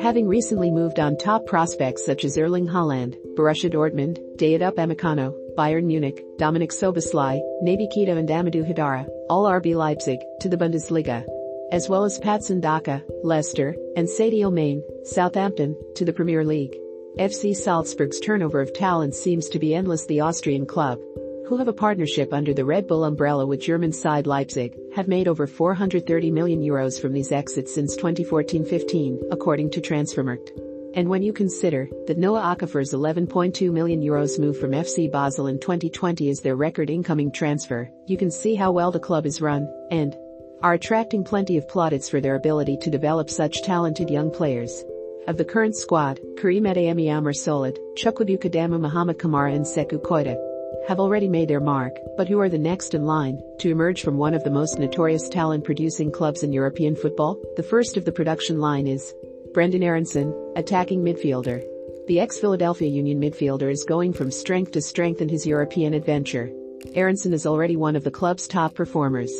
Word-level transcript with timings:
having 0.00 0.26
recently 0.26 0.70
moved 0.70 0.98
on 0.98 1.16
top 1.16 1.46
prospects 1.46 2.04
such 2.04 2.24
as 2.24 2.38
Erling 2.38 2.66
Haaland, 2.66 3.16
Borussia 3.34 3.70
Dortmund, 3.70 4.18
Dayot 4.36 4.62
Upamecano, 4.62 5.34
Bayern 5.54 5.84
Munich, 5.84 6.24
Dominic 6.38 6.70
Szoboszlai, 6.70 7.40
Naby 7.62 7.86
Keita 7.94 8.16
and 8.16 8.28
Amadou 8.28 8.64
Haidara, 8.64 9.06
all 9.28 9.44
RB 9.44 9.74
Leipzig, 9.74 10.20
to 10.40 10.48
the 10.48 10.56
Bundesliga. 10.56 11.26
As 11.70 11.88
well 11.88 12.04
as 12.04 12.18
Patson 12.18 12.60
Daka, 12.60 13.02
Leicester, 13.22 13.76
and 13.94 14.08
Sadio 14.08 14.50
Mane, 14.50 14.82
Southampton, 15.04 15.76
to 15.96 16.04
the 16.04 16.12
Premier 16.12 16.44
League. 16.44 16.74
FC 17.18 17.54
Salzburg's 17.54 18.20
turnover 18.20 18.60
of 18.60 18.72
talent 18.72 19.14
seems 19.14 19.48
to 19.50 19.58
be 19.58 19.74
endless 19.74 20.06
the 20.06 20.20
Austrian 20.20 20.64
club, 20.64 20.98
who 21.50 21.56
have 21.56 21.66
a 21.66 21.72
partnership 21.72 22.32
under 22.32 22.54
the 22.54 22.64
Red 22.64 22.86
Bull 22.86 23.02
umbrella 23.02 23.44
with 23.44 23.60
German 23.60 23.92
side 23.92 24.28
Leipzig, 24.28 24.78
have 24.94 25.08
made 25.08 25.26
over 25.26 25.48
430 25.48 26.30
million 26.30 26.62
euros 26.62 27.02
from 27.02 27.12
these 27.12 27.32
exits 27.32 27.74
since 27.74 27.96
2014-15, 27.96 29.18
according 29.32 29.68
to 29.68 29.80
Transfermarkt. 29.80 30.50
And 30.94 31.08
when 31.08 31.24
you 31.24 31.32
consider 31.32 31.88
that 32.06 32.18
Noah 32.18 32.56
Okafor's 32.56 32.94
11.2 32.94 33.72
million 33.72 34.00
euros 34.00 34.38
move 34.38 34.60
from 34.60 34.70
FC 34.70 35.10
Basel 35.10 35.48
in 35.48 35.58
2020 35.58 36.28
is 36.28 36.40
their 36.40 36.54
record 36.54 36.88
incoming 36.88 37.32
transfer, 37.32 37.90
you 38.06 38.16
can 38.16 38.30
see 38.30 38.54
how 38.54 38.70
well 38.70 38.92
the 38.92 39.00
club 39.00 39.26
is 39.26 39.40
run, 39.40 39.68
and 39.90 40.16
are 40.62 40.74
attracting 40.74 41.24
plenty 41.24 41.56
of 41.56 41.66
plaudits 41.66 42.08
for 42.08 42.20
their 42.20 42.36
ability 42.36 42.76
to 42.76 42.90
develop 42.90 43.28
such 43.28 43.62
talented 43.62 44.08
young 44.08 44.30
players. 44.30 44.84
Of 45.26 45.36
the 45.36 45.44
current 45.44 45.74
squad, 45.74 46.20
Karim 46.36 46.62
Adeyemi 46.62 47.06
Oumar 47.06 47.34
Solet, 47.34 47.76
Chukwubuike 47.98 48.48
Adamu 48.48 48.78
Mohamed 48.78 49.18
Camara 49.18 49.52
and 49.52 49.64
Sekou 49.64 50.00
Koita 50.00 50.49
have 50.88 51.00
already 51.00 51.28
made 51.28 51.48
their 51.48 51.60
mark, 51.60 51.96
but 52.16 52.28
who 52.28 52.40
are 52.40 52.48
the 52.48 52.58
next 52.58 52.94
in 52.94 53.04
line 53.04 53.40
to 53.58 53.70
emerge 53.70 54.02
from 54.02 54.16
one 54.16 54.34
of 54.34 54.44
the 54.44 54.50
most 54.50 54.78
notorious 54.78 55.28
talent 55.28 55.64
producing 55.64 56.10
clubs 56.10 56.42
in 56.42 56.52
European 56.52 56.96
football? 56.96 57.40
The 57.56 57.62
first 57.62 57.96
of 57.96 58.04
the 58.04 58.12
production 58.12 58.60
line 58.60 58.86
is 58.86 59.14
Brendan 59.52 59.82
Aaronson, 59.82 60.34
attacking 60.56 61.02
midfielder. 61.02 61.62
The 62.06 62.20
ex-Philadelphia 62.20 62.88
Union 62.88 63.20
midfielder 63.20 63.70
is 63.70 63.84
going 63.84 64.12
from 64.12 64.30
strength 64.30 64.72
to 64.72 64.80
strength 64.80 65.20
in 65.20 65.28
his 65.28 65.46
European 65.46 65.94
adventure. 65.94 66.50
Aaronson 66.94 67.32
is 67.32 67.46
already 67.46 67.76
one 67.76 67.96
of 67.96 68.04
the 68.04 68.10
club's 68.10 68.48
top 68.48 68.74
performers. 68.74 69.32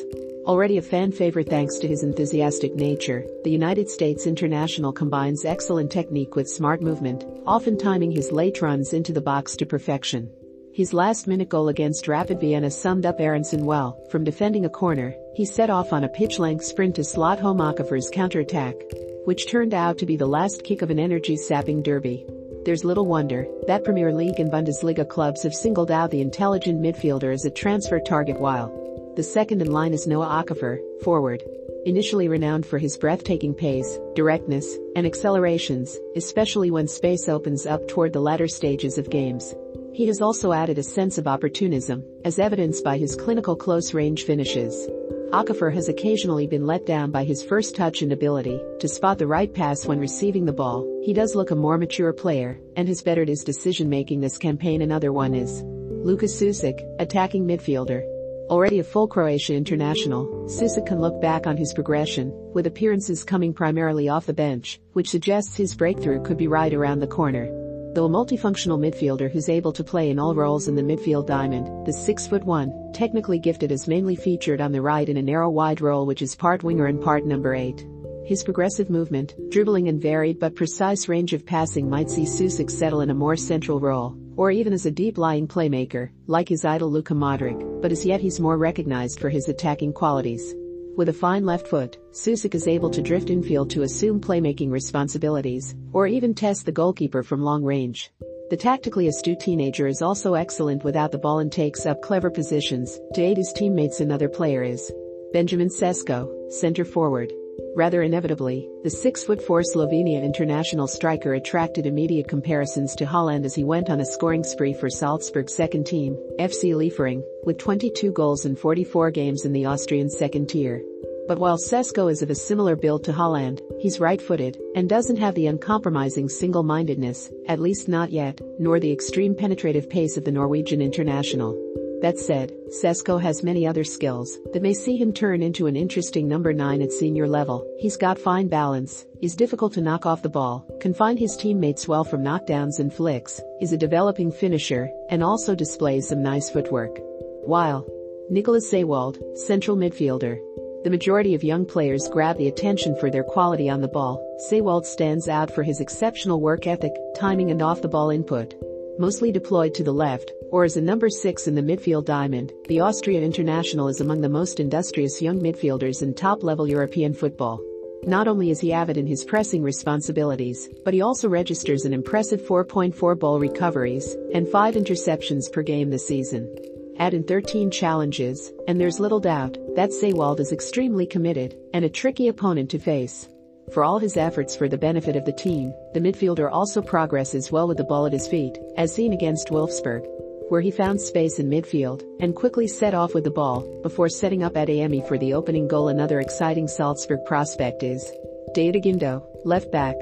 Already 0.47 0.79
a 0.79 0.83
fan 0.83 1.13
favorite 1.13 1.49
thanks 1.49 1.79
to 1.79 1.87
his 1.87 2.03
enthusiastic 2.03 2.75
nature, 2.75 3.27
the 3.45 3.51
United 3.51 3.89
States 3.89 4.27
international 4.27 4.93
combines 4.93 5.45
excellent 5.45 5.93
technique 5.93 6.35
with 6.35 6.49
smart 6.49 6.81
movement, 6.81 7.25
often 7.47 7.77
timing 7.77 8.11
his 8.11 8.33
late 8.33 8.63
runs 8.63 8.93
into 8.93 9.13
the 9.13 9.21
box 9.21 9.55
to 9.57 9.67
perfection. 9.67 10.31
His 10.73 10.95
last 10.95 11.27
minute 11.27 11.49
goal 11.49 11.69
against 11.69 12.07
Rapid 12.07 12.41
Vienna 12.41 12.71
summed 12.71 13.05
up 13.05 13.21
Aaronson 13.21 13.67
well, 13.67 14.01
from 14.09 14.23
defending 14.23 14.65
a 14.65 14.71
corner, 14.71 15.15
he 15.35 15.45
set 15.45 15.69
off 15.69 15.93
on 15.93 16.05
a 16.05 16.09
pitch-length 16.09 16.65
sprint 16.65 16.95
to 16.95 17.03
slot 17.03 17.41
home 17.41 17.59
Okafor's 17.59 18.09
counter-attack, 18.09 18.77
which 19.25 19.49
turned 19.49 19.75
out 19.75 19.99
to 19.99 20.07
be 20.07 20.17
the 20.17 20.29
last 20.29 20.63
kick 20.63 20.83
of 20.83 20.91
an 20.91 21.01
energy-sapping 21.01 21.83
derby. 21.83 22.25
There's 22.65 22.85
little 22.85 23.07
wonder 23.07 23.49
that 23.67 23.83
Premier 23.83 24.15
League 24.15 24.39
and 24.39 24.51
Bundesliga 24.51 25.09
clubs 25.09 25.43
have 25.43 25.55
singled 25.55 25.91
out 25.91 26.13
the 26.13 26.21
intelligent 26.21 26.81
midfielder 26.81 27.35
as 27.35 27.45
a 27.45 27.51
transfer 27.51 27.99
target 27.99 28.39
while 28.39 29.13
the 29.17 29.25
second 29.25 29.61
in 29.61 29.73
line 29.73 29.93
is 29.93 30.07
Noah 30.07 30.45
Okafor, 30.45 30.79
forward. 31.03 31.43
Initially 31.85 32.29
renowned 32.29 32.65
for 32.65 32.79
his 32.79 32.97
breathtaking 32.97 33.55
pace, 33.55 33.99
directness, 34.15 34.77
and 34.95 35.05
accelerations, 35.05 35.99
especially 36.15 36.71
when 36.71 36.87
space 36.87 37.29
opens 37.29 37.67
up 37.67 37.89
toward 37.89 38.13
the 38.13 38.21
latter 38.21 38.47
stages 38.47 38.99
of 38.99 39.11
games. 39.11 39.55
He 39.93 40.07
has 40.07 40.21
also 40.21 40.53
added 40.53 40.79
a 40.79 40.83
sense 40.83 41.19
of 41.19 41.27
opportunism, 41.27 42.05
as 42.25 42.39
evidenced 42.39 42.85
by 42.85 42.99
his 42.99 43.17
clinical 43.17 43.57
close-range 43.57 44.25
finishes. 44.25 44.89
Okafor 45.33 45.73
has 45.73 45.89
occasionally 45.89 46.47
been 46.47 46.67
let 46.67 46.87
down 46.87 47.11
by 47.11 47.25
his 47.25 47.43
first 47.43 47.77
touch 47.77 48.03
and 48.03 48.13
ability 48.13 48.61
to 48.81 48.89
spot 48.89 49.19
the 49.19 49.27
right 49.27 49.53
pass 49.53 49.87
when 49.87 50.01
receiving 50.01 50.45
the 50.45 50.53
ball. 50.53 50.87
He 51.05 51.13
does 51.13 51.35
look 51.35 51.51
a 51.51 51.57
more 51.57 51.79
mature 51.79 52.13
player 52.13 52.61
and 52.77 52.89
has 52.89 53.03
bettered 53.03 53.29
his 53.29 53.45
decision-making 53.45 54.21
this 54.21 54.39
campaign. 54.39 54.83
Another 54.83 55.13
one 55.13 55.35
is 55.35 55.63
Luka 55.65 56.27
Susic, 56.27 56.81
attacking 56.99 57.47
midfielder, 57.47 58.03
Already 58.51 58.81
a 58.81 58.85
full 58.85 59.07
Croatia 59.07 59.55
international, 59.55 60.27
Susic 60.47 60.85
can 60.85 61.01
look 61.01 61.21
back 61.21 61.47
on 61.47 61.57
his 61.57 61.73
progression, 61.73 62.33
with 62.53 62.67
appearances 62.67 63.23
coming 63.23 63.55
primarily 63.55 64.09
off 64.09 64.27
the 64.27 64.33
bench, 64.33 64.81
which 64.93 65.09
suggests 65.09 65.57
his 65.57 65.77
breakthrough 65.77 66.21
could 66.25 66.37
be 66.37 66.49
right 66.49 66.75
around 66.75 66.99
the 66.99 67.07
corner. 67.07 67.60
Though 67.93 68.07
a 68.07 68.09
multifunctional 68.09 68.79
midfielder 68.79 69.29
who's 69.29 69.49
able 69.49 69.73
to 69.73 69.83
play 69.83 70.11
in 70.11 70.19
all 70.21 70.33
roles 70.33 70.69
in 70.69 70.77
the 70.77 70.83
midfield 70.83 71.27
diamond, 71.27 71.85
the 71.85 71.93
6 71.93 72.27
foot 72.29 72.45
1, 72.45 72.93
technically 72.93 73.41
gifted 73.41 73.73
is 73.73 73.89
mainly 73.89 74.15
featured 74.15 74.61
on 74.61 74.71
the 74.71 74.81
right 74.81 75.09
in 75.09 75.17
a 75.17 75.23
narrow 75.23 75.51
wide 75.51 75.81
role 75.81 76.07
which 76.07 76.23
is 76.23 76.37
part 76.37 76.63
winger 76.63 76.87
and 76.87 77.01
part 77.01 77.27
number 77.27 77.53
8. 77.53 77.85
His 78.25 78.45
progressive 78.45 78.91
movement, 78.91 79.35
dribbling 79.51 79.89
and 79.89 80.01
varied 80.01 80.39
but 80.39 80.55
precise 80.55 81.09
range 81.09 81.33
of 81.33 81.45
passing 81.45 81.91
might 81.91 82.09
see 82.09 82.23
Susic 82.23 82.71
settle 82.71 83.01
in 83.01 83.11
a 83.11 83.15
more 83.15 83.35
central 83.35 83.81
role, 83.81 84.17
or 84.37 84.53
even 84.53 84.73
as 84.73 84.87
a 84.87 84.91
deep-lying 84.93 85.49
playmaker, 85.49 86.11
like 86.29 86.49
his 86.49 86.65
idol 86.65 86.93
Luka 86.93 87.15
Modric, 87.15 87.83
but 87.83 87.91
as 87.91 88.07
yet 88.07 88.21
he's 88.21 88.39
more 88.39 88.57
recognized 88.57 89.19
for 89.19 89.31
his 89.31 89.49
attacking 89.49 89.93
qualities. 89.93 90.55
With 90.97 91.09
a 91.09 91.13
fine 91.13 91.47
left 91.47 91.67
foot, 91.67 91.99
Susic 92.11 92.55
is 92.55 92.67
able 92.67 92.91
to 92.91 93.01
drift 93.01 93.31
infield 93.31 93.71
to 93.71 93.83
assume 93.83 94.21
playmaking 94.21 94.71
responsibilities, 94.71 95.75
or 95.93 96.07
even 96.07 96.35
test 96.35 96.67
the 96.67 96.73
goalkeeper 96.73 97.23
from 97.23 97.43
long 97.43 97.63
range. 97.63 98.11
The 98.51 98.57
tactically 98.57 99.07
astute 99.07 99.41
teenager 99.41 99.87
is 99.87 100.03
also 100.03 100.35
excellent 100.35 100.83
without 100.83 101.13
the 101.13 101.19
ball 101.19 101.39
and 101.39 101.51
takes 101.51 101.87
up 101.87 102.03
clever 102.03 102.31
positions 102.31 102.99
to 103.15 103.23
aid 103.23 103.37
his 103.37 103.53
teammates 103.53 104.01
another 104.01 104.29
player 104.29 104.63
is 104.63 104.93
Benjamin 105.33 105.69
Sesko, 105.69 106.53
center 106.53 106.85
forward. 106.85 107.33
Rather 107.77 108.03
inevitably, 108.03 108.69
the 108.83 108.89
6'4 108.89 109.63
Slovenia 109.75 110.23
international 110.23 110.89
striker 110.89 111.35
attracted 111.35 111.87
immediate 111.87 112.27
comparisons 112.27 112.97
to 112.97 113.07
Haaland 113.07 113.45
as 113.45 113.55
he 113.55 113.63
went 113.63 113.89
on 113.91 114.01
a 114.01 114.05
scoring 114.05 114.43
spree 114.43 114.73
for 114.73 114.91
Salzburg's 114.91 115.55
second 115.55 115.87
team, 115.87 116.17
FC 116.39 116.75
Liefering, 116.75 117.23
with 117.45 117.59
22 117.59 118.11
goals 118.11 118.45
in 118.45 118.57
44 118.57 119.13
games 119.13 119.45
in 119.45 119.53
the 119.53 119.67
Austrian 119.67 120.11
second 120.11 120.49
tier. 120.49 120.83
But 121.29 121.39
while 121.39 121.59
Sesko 121.59 122.11
is 122.11 122.23
of 122.23 122.31
a 122.31 122.35
similar 122.35 122.75
build 122.75 123.05
to 123.05 123.13
Haaland, 123.13 123.61
he's 123.79 124.01
right-footed 124.01 124.59
and 124.75 124.89
doesn't 124.89 125.19
have 125.19 125.37
the 125.37 125.47
uncompromising 125.47 126.29
single-mindedness, 126.29 127.31
at 127.47 127.61
least 127.61 127.89
not 127.89 128.11
yet, 128.11 128.41
nor 128.59 128.81
the 128.81 128.91
extreme 128.91 129.37
penetrative 129.37 129.89
pace 129.89 130.17
of 130.17 130.25
the 130.25 130.33
Norwegian 130.33 130.83
international. 130.83 131.57
That 132.03 132.19
said, 132.19 132.53
Sesko 132.71 133.21
has 133.21 133.43
many 133.43 133.67
other 133.67 133.85
skills 133.85 134.39
that 134.53 134.63
may 134.63 134.73
see 134.73 134.97
him 134.97 135.13
turn 135.13 135.43
into 135.43 135.67
an 135.67 135.77
interesting 135.77 136.27
number 136.27 136.53
9 136.53 136.81
at 136.81 136.93
senior 136.93 137.29
level. 137.29 137.67
He's 137.79 137.99
got 137.99 138.19
fine 138.19 138.49
balance, 138.49 139.05
is 139.21 139.37
difficult 139.37 139.75
to 139.75 139.83
knock 139.83 140.07
off 140.07 140.23
the 140.23 140.31
ball, 140.31 140.67
can 140.81 140.95
find 140.95 141.19
his 141.19 141.37
teammates 141.37 141.87
well 141.87 142.05
from 142.05 142.23
knockdowns 142.23 142.79
and 142.79 142.93
flicks, 142.93 143.43
is 143.61 143.75
a 143.75 143.77
developing 143.77 144.33
finisher, 144.33 144.91
and 145.11 145.23
also 145.23 145.55
displays 145.55 146.09
some 146.09 146.23
nice 146.23 146.49
footwork. 146.49 146.99
While 147.45 147.87
Nicolas 148.31 148.71
Seiwald, 148.71 149.19
central 149.37 149.77
midfielder, 149.77 150.39
the 150.85 150.91
majority 150.91 151.35
of 151.35 151.45
young 151.45 151.67
players 151.67 152.09
grab 152.09 152.39
the 152.39 152.49
attention 152.49 152.97
for 152.97 153.11
their 153.11 153.25
quality 153.25 153.69
on 153.69 153.83
the 153.83 153.89
ball. 153.89 154.25
Seiwald 154.49 154.87
stands 154.87 155.29
out 155.29 155.51
for 155.51 155.63
his 155.63 155.81
exceptional 155.81 156.41
work 156.41 156.67
ethic, 156.67 156.95
timing 157.15 157.51
and 157.51 157.61
off-the-ball 157.61 158.09
input. 158.09 158.55
Mostly 158.99 159.31
deployed 159.31 159.75
to 159.75 159.85
the 159.85 159.93
left, 159.93 160.33
or 160.51 160.65
as 160.65 160.77
a 160.77 160.81
number 160.81 161.09
6 161.09 161.47
in 161.47 161.55
the 161.55 161.63
midfield 161.63 162.05
diamond, 162.05 162.53
the 162.69 162.81
Austria 162.81 163.21
international 163.21 163.89
is 163.89 164.01
among 164.01 164.21
the 164.21 164.29
most 164.29 164.61
industrious 164.61 165.23
young 165.23 165.41
midfielders 165.41 166.03
in 166.03 166.13
top-level 166.13 166.69
European 166.69 167.15
football. 167.15 167.61
Not 168.05 168.29
only 168.29 168.51
is 168.51 168.61
he 168.61 168.73
avid 168.73 168.97
in 168.97 169.07
his 169.07 169.25
pressing 169.25 169.63
responsibilities, 169.63 170.69
but 170.85 170.95
he 170.95 171.03
also 171.03 171.29
registers 171.29 171.85
an 171.85 171.93
impressive 171.93 172.41
4.4 172.41 173.19
ball 173.19 173.39
recoveries 173.39 174.17
and 174.35 174.49
5 174.49 174.75
interceptions 174.75 175.53
per 175.53 175.63
game 175.63 175.91
this 175.91 176.07
season. 176.07 176.53
Add 176.99 177.15
in 177.15 177.23
13 177.23 177.71
challenges, 177.71 178.53
and 178.67 178.81
there's 178.81 179.01
little 179.01 179.21
doubt 179.21 179.57
that 179.77 179.91
Seiwald 179.91 180.41
is 180.41 180.53
extremely 180.53 181.07
committed 181.07 181.57
and 181.73 181.85
a 181.85 181.89
tricky 181.89 182.29
opponent 182.29 182.71
to 182.71 182.79
face. 182.79 183.29
For 183.73 183.85
all 183.85 183.99
his 183.99 184.17
efforts 184.17 184.57
for 184.57 184.69
the 184.69 184.77
benefit 184.77 185.15
of 185.15 185.25
the 185.25 185.33
team, 185.33 185.73
the 185.95 186.01
midfielder 186.01 186.51
also 186.51 186.83
progresses 186.83 187.53
well 187.53 187.69
with 187.69 187.77
the 187.77 187.85
ball 187.85 188.07
at 188.07 188.13
his 188.13 188.27
feet, 188.27 188.59
as 188.77 188.95
seen 188.95 189.13
against 189.13 189.49
Wolfsburg 189.49 190.05
where 190.51 190.61
he 190.61 190.71
found 190.73 191.01
space 191.01 191.39
in 191.39 191.49
midfield 191.49 192.03
and 192.19 192.35
quickly 192.35 192.67
set 192.67 192.93
off 192.93 193.15
with 193.15 193.23
the 193.23 193.31
ball 193.31 193.61
before 193.83 194.09
setting 194.09 194.43
up 194.43 194.55
Adeyemi 194.55 195.07
for 195.07 195.17
the 195.17 195.33
opening 195.33 195.69
goal. 195.69 195.89
Another 195.89 196.19
exciting 196.19 196.67
Salzburg 196.67 197.25
prospect 197.25 197.85
is 197.85 198.13
Daouda 198.55 198.83
Guindo, 198.85 199.25
left 199.45 199.71
back. 199.71 199.95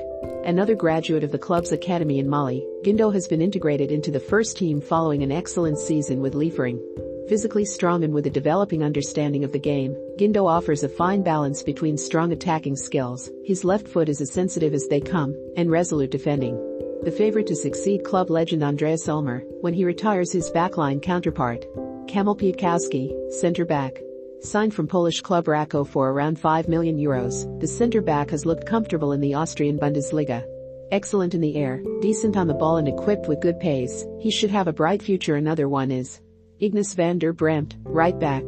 Another 0.47 0.75
graduate 0.75 1.23
of 1.23 1.33
the 1.33 1.39
club's 1.39 1.73
academy 1.73 2.19
in 2.19 2.31
Mali, 2.31 2.67
Guindo 2.83 3.13
has 3.13 3.29
been 3.29 3.43
integrated 3.43 3.93
into 3.93 4.11
the 4.11 4.19
first 4.19 4.57
team 4.57 4.81
following 4.81 5.23
an 5.23 5.31
excellent 5.31 5.79
season 5.79 6.21
with 6.21 6.35
Liefering. 6.35 6.81
Physically 7.29 7.67
strong 7.67 8.03
and 8.03 8.15
with 8.15 8.27
a 8.27 8.31
developing 8.31 8.83
understanding 8.83 9.45
of 9.45 9.53
the 9.53 9.59
game, 9.59 9.95
Guindo 10.19 10.47
offers 10.47 10.83
a 10.83 10.89
fine 10.89 11.23
balance 11.23 11.63
between 11.63 11.99
strong 11.99 12.33
attacking 12.33 12.77
skills, 12.77 13.31
his 13.45 13.65
left 13.65 13.87
foot 13.87 14.09
is 14.09 14.23
as 14.23 14.33
sensitive 14.33 14.73
as 14.73 14.87
they 14.89 15.01
come, 15.03 15.37
and 15.59 15.71
resolute 15.71 16.11
defending 16.11 16.78
the 17.03 17.11
favorite 17.11 17.47
to 17.47 17.57
succeed 17.57 18.05
club 18.05 18.31
legend 18.31 18.63
Andreas 18.63 19.09
Ulmer 19.09 19.43
when 19.61 19.73
he 19.73 19.85
retires 19.85 20.33
his 20.33 20.51
backline 20.51 21.01
counterpart. 21.01 21.65
Kamil 22.09 22.37
Piatkowski, 22.37 23.33
center 23.33 23.65
back. 23.65 24.01
Signed 24.41 24.75
from 24.75 24.87
Polish 24.87 25.21
club 25.21 25.47
Rakow 25.47 25.87
for 25.87 26.11
around 26.11 26.39
5 26.39 26.69
million 26.69 26.97
euros, 26.97 27.61
the 27.61 27.67
centre 27.67 28.01
back 28.01 28.31
has 28.31 28.47
looked 28.47 28.67
comfortable 28.67 29.13
in 29.13 29.21
the 29.21 29.35
Austrian 29.35 29.79
Bundesliga. 29.79 30.45
Excellent 30.91 31.35
in 31.35 31.41
the 31.41 31.57
air, 31.57 31.83
decent 32.01 32.37
on 32.37 32.47
the 32.47 32.55
ball 32.55 32.79
and 32.79 32.89
equipped 32.89 33.29
with 33.29 33.41
good 33.41 33.61
pace, 33.61 34.07
he 34.21 34.31
should 34.31 34.51
have 34.51 34.69
a 34.69 34.73
bright 34.73 35.03
future 35.03 35.37
another 35.37 35.69
one 35.69 35.91
is. 35.91 36.21
Ignace 36.61 36.95
van 36.95 37.19
der 37.19 37.33
Brempt, 37.33 37.77
right 37.85 38.19
back. 38.19 38.45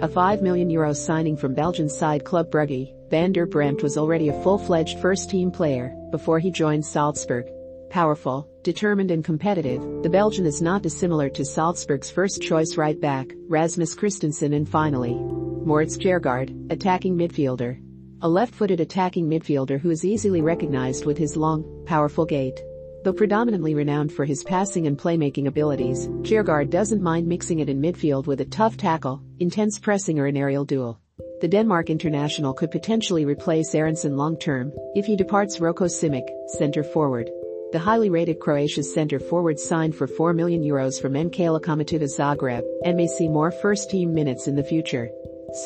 A 0.00 0.08
5 0.08 0.42
million 0.42 0.68
euros 0.68 0.96
signing 0.96 1.36
from 1.36 1.54
Belgian 1.54 1.88
side 1.88 2.24
Club 2.24 2.50
Brugge, 2.50 2.92
van 3.10 3.32
der 3.32 3.46
Brempt 3.46 3.82
was 3.82 3.96
already 3.96 4.28
a 4.28 4.42
full-fledged 4.42 4.98
first-team 4.98 5.50
player 5.50 5.94
before 6.10 6.38
he 6.38 6.50
joined 6.50 6.84
Salzburg. 6.84 7.46
Powerful, 7.94 8.48
determined 8.64 9.12
and 9.12 9.24
competitive, 9.24 9.80
the 10.02 10.10
Belgian 10.10 10.46
is 10.46 10.60
not 10.60 10.82
dissimilar 10.82 11.28
to 11.28 11.44
Salzburg's 11.44 12.10
first-choice 12.10 12.76
right-back, 12.76 13.30
Rasmus 13.48 13.94
Kristensen 13.94 14.52
and 14.56 14.68
finally, 14.68 15.14
Maurits 15.14 15.96
Kjærgaard, 15.96 16.72
attacking 16.72 17.16
midfielder. 17.16 17.80
A 18.22 18.28
left-footed 18.28 18.80
attacking 18.80 19.28
midfielder 19.28 19.78
who 19.78 19.90
is 19.90 20.04
easily 20.04 20.40
recognized 20.40 21.06
with 21.06 21.16
his 21.16 21.36
long, 21.36 21.84
powerful 21.86 22.24
gait. 22.24 22.60
Though 23.04 23.12
predominantly 23.12 23.76
renowned 23.76 24.12
for 24.12 24.24
his 24.24 24.42
passing 24.42 24.88
and 24.88 24.98
playmaking 24.98 25.46
abilities, 25.46 26.08
Kjærgaard 26.24 26.70
doesn't 26.70 27.00
mind 27.00 27.28
mixing 27.28 27.60
it 27.60 27.68
in 27.68 27.80
midfield 27.80 28.26
with 28.26 28.40
a 28.40 28.44
tough 28.44 28.76
tackle, 28.76 29.22
intense 29.38 29.78
pressing 29.78 30.18
or 30.18 30.26
an 30.26 30.36
aerial 30.36 30.64
duel. 30.64 30.98
The 31.40 31.46
Denmark 31.46 31.90
international 31.90 32.54
could 32.54 32.72
potentially 32.72 33.24
replace 33.24 33.72
Aaronson 33.72 34.16
long-term 34.16 34.72
if 34.96 35.06
he 35.06 35.14
departs 35.14 35.60
Roko 35.60 35.86
Simic, 35.86 36.28
center 36.48 36.82
forward. 36.82 37.30
The 37.74 37.80
highly 37.80 38.08
rated 38.08 38.38
Croatia's 38.38 38.94
center 38.94 39.18
forward 39.18 39.58
signed 39.58 39.96
for 39.96 40.06
4 40.06 40.32
million 40.32 40.62
euros 40.62 41.02
from 41.02 41.18
NK 41.18 41.38
Lokomotiva 41.38 42.04
Zagreb 42.04 42.62
and 42.84 42.96
may 42.96 43.08
see 43.08 43.26
more 43.26 43.50
first-team 43.50 44.14
minutes 44.14 44.46
in 44.46 44.54
the 44.54 44.62
future. 44.62 45.10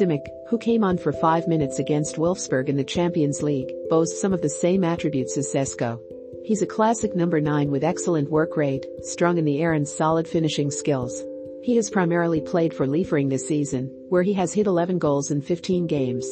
Simic, 0.00 0.24
who 0.48 0.56
came 0.56 0.82
on 0.84 0.96
for 0.96 1.12
5 1.12 1.46
minutes 1.46 1.78
against 1.78 2.16
Wolfsburg 2.16 2.70
in 2.70 2.78
the 2.78 2.82
Champions 2.82 3.42
League, 3.42 3.70
boasts 3.90 4.22
some 4.22 4.32
of 4.32 4.40
the 4.40 4.48
same 4.48 4.84
attributes 4.84 5.36
as 5.36 5.52
Sesko. 5.52 6.00
He's 6.46 6.62
a 6.62 6.66
classic 6.66 7.14
number 7.14 7.42
9 7.42 7.70
with 7.70 7.84
excellent 7.84 8.30
work 8.30 8.56
rate, 8.56 8.86
strong 9.02 9.36
in 9.36 9.44
the 9.44 9.60
air 9.60 9.74
and 9.74 9.86
solid 9.86 10.26
finishing 10.26 10.70
skills. 10.70 11.22
He 11.62 11.76
has 11.76 11.90
primarily 11.90 12.40
played 12.40 12.72
for 12.72 12.86
Liefering 12.86 13.28
this 13.28 13.46
season, 13.46 13.88
where 14.08 14.22
he 14.22 14.32
has 14.32 14.54
hit 14.54 14.66
11 14.66 14.98
goals 14.98 15.30
in 15.30 15.42
15 15.42 15.86
games. 15.86 16.26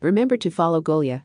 Remember 0.00 0.36
to 0.36 0.50
follow 0.50 0.80
Golia 0.80 1.24